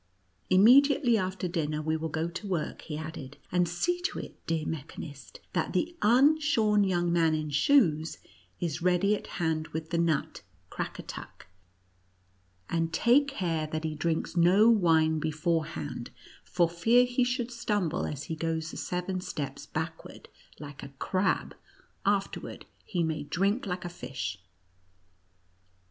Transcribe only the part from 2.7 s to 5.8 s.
he added;" and see to it, dear mechanist, that